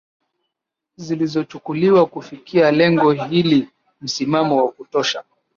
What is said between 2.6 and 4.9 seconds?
lengo hili Msimamo wa